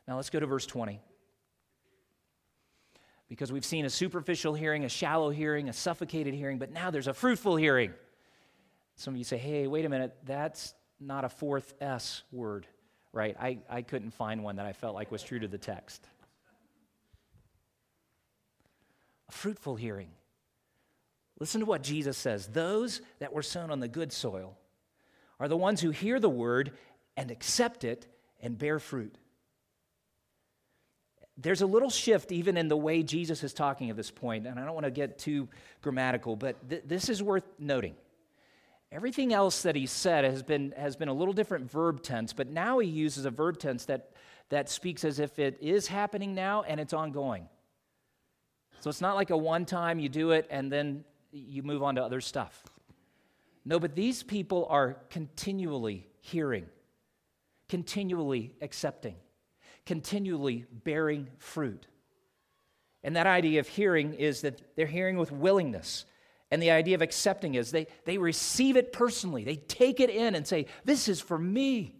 [0.07, 1.01] Now let's go to verse 20.
[3.29, 7.09] Because we've seen a superficial hearing, a shallow hearing, a suffocated hearing, but now there's
[7.09, 7.93] a fruitful hearing.
[8.97, 12.67] Some of you say, hey, wait a minute, that's not a fourth S word,
[13.13, 13.37] right?
[13.39, 16.07] I, I couldn't find one that I felt like was true to the text.
[19.29, 20.09] A fruitful hearing.
[21.39, 24.57] Listen to what Jesus says those that were sown on the good soil
[25.39, 26.73] are the ones who hear the word
[27.17, 28.09] and accept it
[28.41, 29.17] and bear fruit
[31.41, 34.59] there's a little shift even in the way Jesus is talking at this point, and
[34.59, 35.49] I don't want to get too
[35.83, 37.95] grammatical, but th- this is worth noting.
[38.91, 42.49] Everything else that he said has been, has been a little different verb tense, but
[42.49, 44.11] now he uses a verb tense that,
[44.49, 47.49] that speaks as if it is happening now and it's ongoing.
[48.81, 51.97] So it's not like a one time you do it and then you move on
[51.97, 52.65] to other stuff.
[53.65, 56.67] No, but these people are continually hearing,
[57.69, 59.17] continually accepting
[59.89, 61.87] continually bearing fruit.
[63.03, 66.05] And that idea of hearing is that they're hearing with willingness.
[66.51, 69.45] And the idea of accepting is they, they receive it personally.
[69.45, 71.98] They take it in and say, This is for me.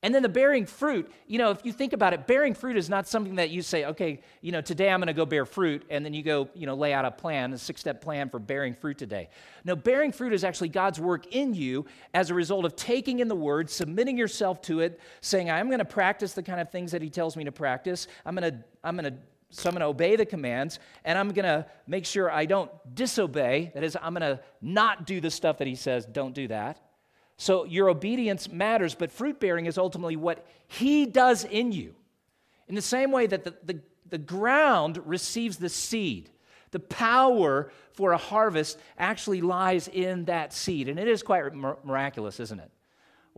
[0.00, 2.88] And then the bearing fruit, you know, if you think about it, bearing fruit is
[2.88, 5.84] not something that you say, okay, you know, today I'm going to go bear fruit,
[5.90, 8.38] and then you go, you know, lay out a plan, a six step plan for
[8.38, 9.28] bearing fruit today.
[9.64, 11.84] No, bearing fruit is actually God's work in you
[12.14, 15.80] as a result of taking in the word, submitting yourself to it, saying, I'm going
[15.80, 18.06] to practice the kind of things that He tells me to practice.
[18.24, 19.18] I'm going to, I'm going to,
[19.50, 22.70] so I'm going to obey the commands, and I'm going to make sure I don't
[22.94, 23.72] disobey.
[23.74, 26.78] That is, I'm going to not do the stuff that He says, don't do that.
[27.38, 31.94] So your obedience matters, but fruit bearing is ultimately what He does in you.
[32.66, 33.80] In the same way that the, the,
[34.10, 36.30] the ground receives the seed,
[36.72, 40.88] the power for a harvest actually lies in that seed.
[40.88, 42.70] And it is quite miraculous, isn't it?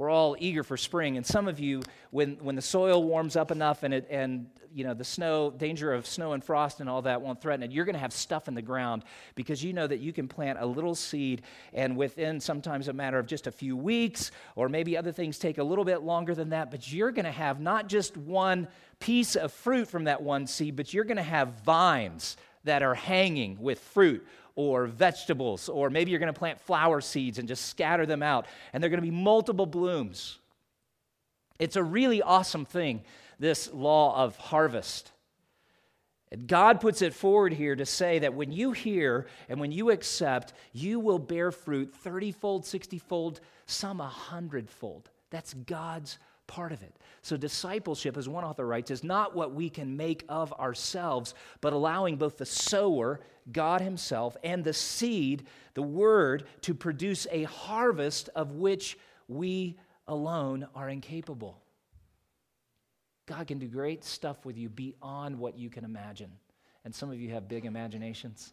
[0.01, 1.19] We're all eager for spring.
[1.19, 4.83] And some of you, when, when the soil warms up enough and, it, and you
[4.83, 7.85] know, the snow, danger of snow and frost and all that won't threaten it, you're
[7.85, 10.65] going to have stuff in the ground because you know that you can plant a
[10.65, 11.43] little seed
[11.75, 15.59] and within sometimes a matter of just a few weeks, or maybe other things take
[15.59, 18.69] a little bit longer than that, but you're going to have not just one
[19.01, 22.95] piece of fruit from that one seed, but you're going to have vines that are
[22.95, 27.67] hanging with fruit or vegetables, or maybe you're going to plant flower seeds and just
[27.67, 30.39] scatter them out, and they're going to be multiple blooms.
[31.59, 33.03] It's a really awesome thing
[33.39, 35.13] this law of harvest.
[36.47, 40.53] God puts it forward here to say that when you hear and when you accept,
[40.73, 45.11] you will bear fruit 30 fold, 60 fold, some a hundredfold.
[45.31, 46.19] That's God's
[46.51, 46.93] part of it.
[47.23, 51.73] So, discipleship, as one author writes, is not what we can make of ourselves, but
[51.73, 53.21] allowing both the sower,
[53.53, 58.99] God Himself, and the seed, the word, to produce a harvest of which
[59.29, 59.79] we
[60.09, 61.63] alone are incapable.
[63.27, 66.33] God can do great stuff with you beyond what you can imagine.
[66.85, 68.53] And some of you have big imaginations.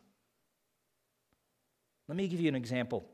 [2.08, 3.10] Let me give you an example.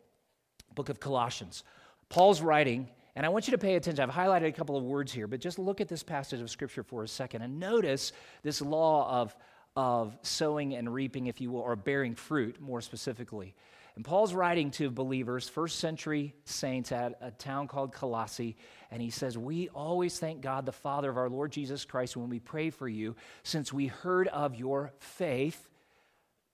[0.75, 1.63] Book of Colossians.
[2.09, 4.03] Paul's writing, and I want you to pay attention.
[4.03, 6.83] I've highlighted a couple of words here, but just look at this passage of Scripture
[6.83, 8.11] for a second and notice
[8.41, 9.35] this law of,
[9.75, 13.53] of sowing and reaping, if you will, or bearing fruit more specifically.
[13.95, 18.55] And Paul's writing to believers, first century saints at a town called Colossae,
[18.89, 22.29] and he says, We always thank God, the Father of our Lord Jesus Christ, when
[22.29, 25.69] we pray for you, since we heard of your faith.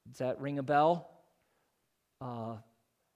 [0.09, 1.09] Does that ring a bell?
[2.19, 2.55] Uh,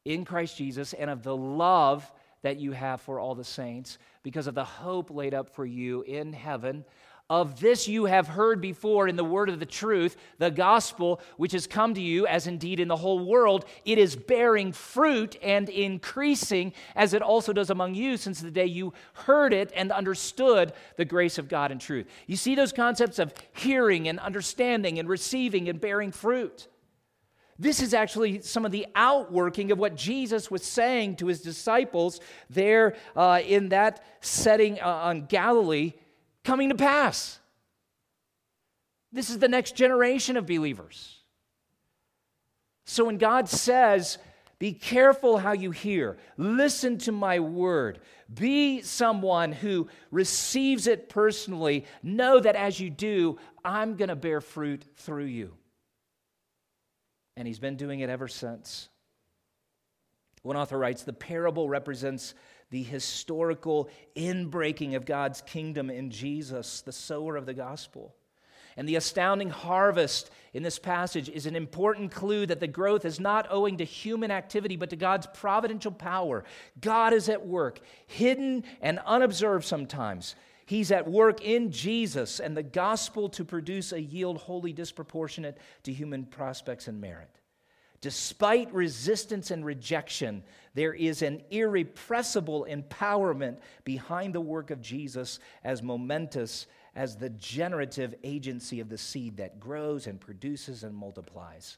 [0.06, 2.10] in Christ Jesus, and of the love
[2.44, 6.04] that you have for all the saints, because of the hope laid up for you
[6.04, 6.86] in heaven.
[7.30, 11.54] Of this you have heard before in the word of the truth, the gospel, which
[11.54, 15.70] has come to you, as indeed in the whole world, it is bearing fruit and
[15.70, 20.74] increasing, as it also does among you, since the day you heard it and understood
[20.98, 22.08] the grace of God in truth.
[22.28, 26.68] You see those concepts of hearing and understanding and receiving and bearing fruit.
[27.64, 32.20] This is actually some of the outworking of what Jesus was saying to his disciples
[32.50, 35.94] there uh, in that setting uh, on Galilee
[36.44, 37.40] coming to pass.
[39.14, 41.20] This is the next generation of believers.
[42.84, 44.18] So when God says,
[44.60, 48.00] be careful how you hear, listen to my word,
[48.34, 54.42] be someone who receives it personally, know that as you do, I'm going to bear
[54.42, 55.54] fruit through you.
[57.36, 58.90] And he's been doing it ever since.
[60.44, 62.34] One author writes the parable represents
[62.70, 68.14] the historical inbreaking of God's kingdom in Jesus, the sower of the gospel.
[68.76, 73.20] And the astounding harvest in this passage is an important clue that the growth is
[73.20, 76.44] not owing to human activity, but to God's providential power.
[76.82, 80.36] God is at work, hidden and unobserved sometimes.
[80.66, 85.94] He's at work in Jesus and the gospel to produce a yield wholly disproportionate to
[85.94, 87.30] human prospects and merit.
[88.02, 90.44] Despite resistance and rejection,
[90.74, 98.14] there is an irrepressible empowerment behind the work of Jesus as momentous as the generative
[98.24, 101.78] agency of the seed that grows and produces and multiplies.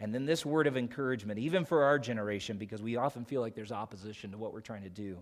[0.00, 3.54] And then this word of encouragement, even for our generation, because we often feel like
[3.54, 5.18] there's opposition to what we're trying to do.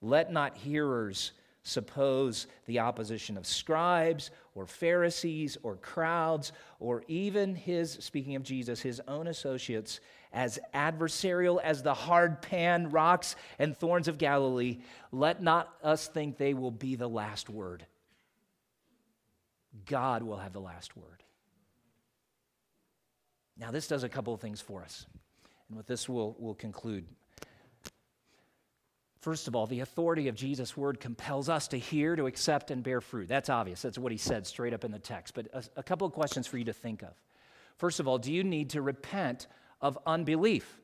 [0.00, 1.32] Let not hearers
[1.66, 8.80] suppose the opposition of scribes or Pharisees or crowds or even his, speaking of Jesus,
[8.80, 10.00] his own associates,
[10.32, 14.78] as adversarial as the hard pan rocks and thorns of Galilee.
[15.10, 17.84] Let not us think they will be the last word.
[19.86, 21.24] God will have the last word.
[23.58, 25.06] Now, this does a couple of things for us.
[25.68, 27.06] And with this, we'll, we'll conclude.
[29.26, 32.80] First of all, the authority of Jesus' word compels us to hear, to accept, and
[32.80, 33.26] bear fruit.
[33.26, 33.82] That's obvious.
[33.82, 35.34] That's what he said straight up in the text.
[35.34, 37.10] But a, a couple of questions for you to think of.
[37.76, 39.48] First of all, do you need to repent
[39.80, 40.78] of unbelief?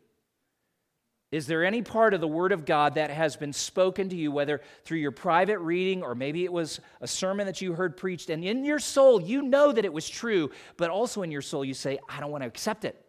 [1.30, 4.32] Is there any part of the Word of God that has been spoken to you,
[4.32, 8.28] whether through your private reading or maybe it was a sermon that you heard preached,
[8.28, 11.64] and in your soul you know that it was true, but also in your soul
[11.64, 13.00] you say, I don't want to accept it?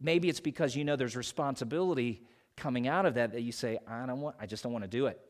[0.00, 2.22] Maybe it's because you know there's responsibility
[2.56, 4.90] coming out of that that you say, I don't want, I just don't want to
[4.90, 5.20] do it.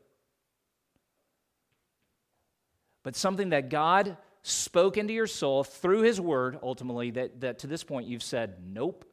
[3.03, 7.67] But something that God spoke into your soul through his word, ultimately, that, that to
[7.67, 9.05] this point you've said, Nope.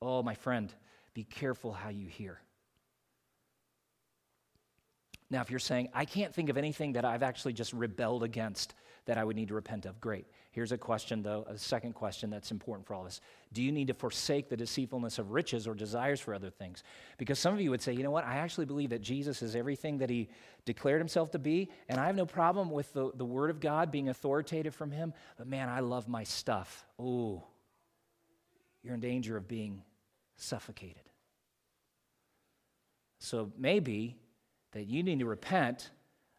[0.00, 0.72] Oh, my friend,
[1.14, 2.40] be careful how you hear.
[5.30, 8.74] Now, if you're saying, I can't think of anything that I've actually just rebelled against
[9.06, 10.26] that I would need to repent of, great.
[10.52, 13.22] Here's a question, though, a second question that's important for all of us.
[13.54, 16.84] Do you need to forsake the deceitfulness of riches or desires for other things?
[17.16, 19.56] Because some of you would say, you know what, I actually believe that Jesus is
[19.56, 20.28] everything that he
[20.66, 23.90] declared himself to be, and I have no problem with the, the Word of God
[23.90, 26.84] being authoritative from him, but man, I love my stuff.
[26.98, 27.42] Oh,
[28.82, 29.82] you're in danger of being
[30.36, 31.08] suffocated.
[33.20, 34.18] So maybe
[34.72, 35.88] that you need to repent,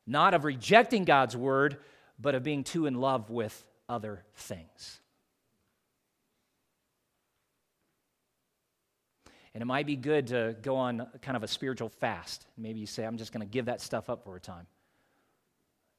[0.06, 1.78] not of rejecting God's word,
[2.20, 5.00] but of being too in love with other things.
[9.54, 12.48] And it might be good to go on kind of a spiritual fast.
[12.58, 14.66] Maybe you say, I'm just going to give that stuff up for a time.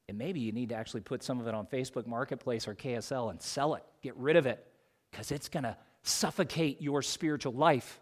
[0.09, 3.31] And maybe you need to actually put some of it on Facebook Marketplace or KSL
[3.31, 4.65] and sell it, get rid of it,
[5.09, 8.01] because it's going to suffocate your spiritual life.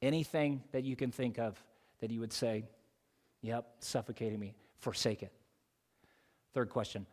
[0.00, 1.60] Anything that you can think of
[2.00, 2.64] that you would say,
[3.42, 5.32] yep, suffocating me, forsake it.
[6.54, 7.06] Third question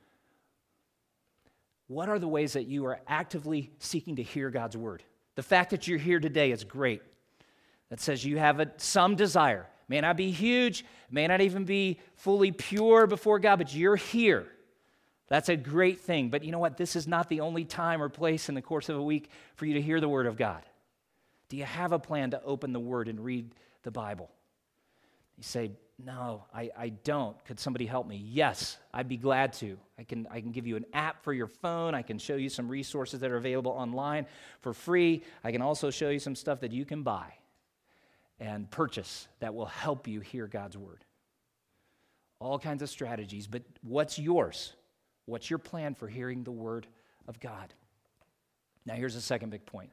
[1.88, 5.04] What are the ways that you are actively seeking to hear God's word?
[5.36, 7.02] The fact that you're here today is great.
[7.90, 9.68] That says you have a, some desire.
[9.88, 14.48] May not be huge, may not even be fully pure before God, but you're here.
[15.28, 16.30] That's a great thing.
[16.30, 16.78] But you know what?
[16.78, 19.66] This is not the only time or place in the course of a week for
[19.66, 20.64] you to hear the Word of God.
[21.50, 23.54] Do you have a plan to open the Word and read
[23.84, 24.30] the Bible?
[25.38, 27.42] You say, No, I, I don't.
[27.46, 28.18] Could somebody help me?
[28.18, 29.78] Yes, I'd be glad to.
[29.98, 31.96] I can, I can give you an app for your phone.
[31.96, 34.26] I can show you some resources that are available online
[34.60, 35.24] for free.
[35.44, 37.34] I can also show you some stuff that you can buy
[38.42, 41.06] and purchase that will help you hear God's Word.
[42.40, 44.74] All kinds of strategies, but what's yours?
[45.26, 46.88] What's your plan for hearing the Word
[47.26, 47.74] of God?
[48.86, 49.92] Now, here's the second big point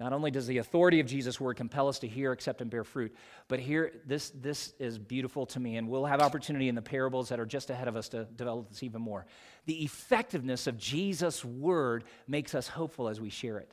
[0.00, 2.84] not only does the authority of Jesus' word compel us to hear, accept, and bear
[2.84, 3.14] fruit,
[3.48, 7.28] but here, this, this is beautiful to me, and we'll have opportunity in the parables
[7.30, 9.26] that are just ahead of us to develop this even more.
[9.66, 13.72] The effectiveness of Jesus' word makes us hopeful as we share it.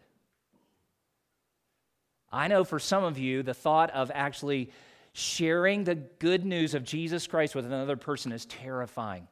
[2.31, 4.71] I know for some of you, the thought of actually
[5.13, 9.27] sharing the good news of Jesus Christ with another person is terrifying.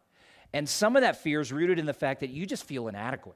[0.54, 3.36] And some of that fear is rooted in the fact that you just feel inadequate.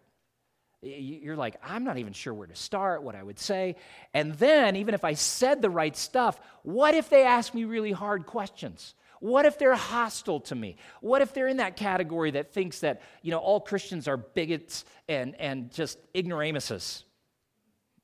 [0.88, 3.76] You're like, I'm not even sure where to start, what I would say.
[4.14, 7.92] And then, even if I said the right stuff, what if they ask me really
[7.92, 8.96] hard questions?
[9.20, 10.78] What if they're hostile to me?
[11.02, 14.86] What if they're in that category that thinks that, you know, all Christians are bigots
[15.10, 17.04] and, and just ignoramuses?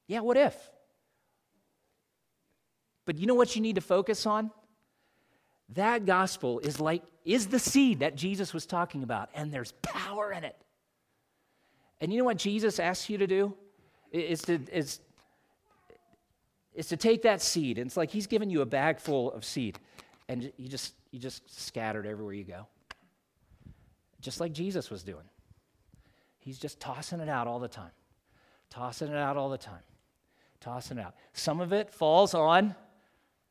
[0.08, 0.56] Yeah, what if?
[3.06, 4.52] But you know what you need to focus on?
[5.70, 10.32] That gospel is like, is the seed that Jesus was talking about, and there's power
[10.32, 10.56] in it.
[12.04, 13.56] And you know what Jesus asks you to do?
[14.14, 14.99] is to, is,
[16.74, 17.80] is to take that seed.
[17.80, 19.80] And it's like he's giving you a bag full of seed,
[20.30, 22.68] and you just, you just scattered everywhere you go.
[24.22, 25.26] Just like Jesus was doing.
[26.39, 27.91] He's just tossing it out all the time,
[28.70, 29.82] tossing it out all the time,
[30.62, 31.16] tossing it out.
[31.34, 32.76] Some of it falls on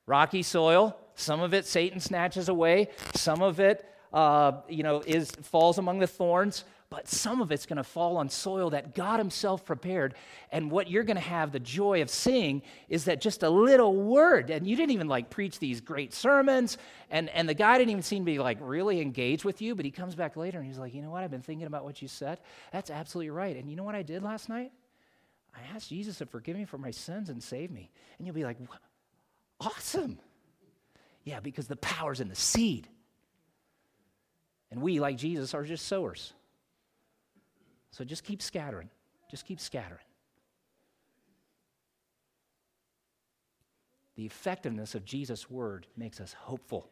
[0.06, 5.30] rocky soil, some of it Satan snatches away, some of it uh, you know, is,
[5.30, 9.16] falls among the thorns, but some of it's going to fall on soil that God
[9.16, 10.14] Himself prepared.
[10.50, 13.96] And what you're going to have the joy of seeing is that just a little
[13.96, 16.76] word, and you didn't even like preach these great sermons,
[17.10, 19.86] and, and the guy didn't even seem to be like really engaged with you, but
[19.86, 22.02] he comes back later and he's like, you know what, I've been thinking about what
[22.02, 22.40] you said.
[22.72, 23.56] That's absolutely right.
[23.56, 24.70] And you know what I did last night?
[25.54, 27.90] I asked Jesus to forgive me for my sins and save me.
[28.18, 28.58] And you'll be like,
[29.58, 30.18] awesome.
[31.24, 32.86] Yeah, because the power's in the seed.
[34.70, 36.34] And we, like Jesus, are just sowers.
[37.92, 38.90] So just keep scattering.
[39.30, 40.00] Just keep scattering.
[44.16, 46.90] The effectiveness of Jesus' word makes us hopeful.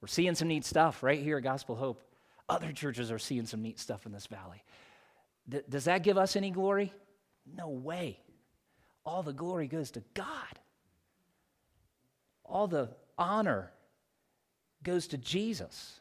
[0.00, 2.02] We're seeing some neat stuff right here at Gospel Hope.
[2.48, 4.62] Other churches are seeing some neat stuff in this valley.
[5.48, 6.92] D- does that give us any glory?
[7.46, 8.18] No way.
[9.04, 10.58] All the glory goes to God.
[12.44, 13.70] All the honor
[14.82, 16.00] goes to Jesus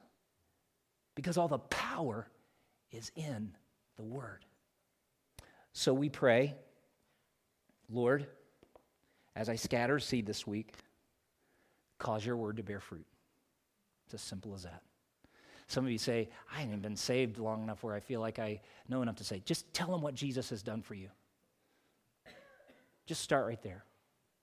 [1.16, 2.28] because all the power
[2.94, 3.52] is in
[3.98, 4.46] the Word.
[5.74, 6.56] So we pray,
[7.90, 8.28] Lord,
[9.36, 10.74] as I scatter seed this week,
[11.98, 13.06] cause your word to bear fruit.
[14.06, 14.82] It's as simple as that.
[15.68, 18.62] Some of you say, I haven't been saved long enough where I feel like I
[18.88, 19.42] know enough to say.
[19.46, 21.10] Just tell them what Jesus has done for you.
[23.06, 23.84] Just start right there.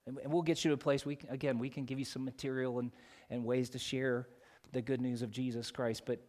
[0.07, 2.24] And, we'll get you to a place, we can, again, we can give you some
[2.24, 2.90] material and,
[3.28, 4.26] and ways to share
[4.72, 6.03] the good news of Jesus Christ.
[6.05, 6.20] But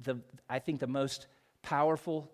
[0.00, 1.26] the, I think the most
[1.62, 2.30] powerful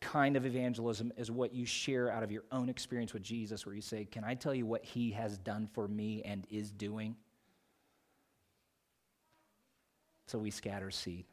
[0.00, 3.74] kind of evangelism is what you share out of your own experience with Jesus, where
[3.74, 7.16] you say, Can I tell you what he has done for me and is doing?
[10.26, 11.26] So we scatter seed.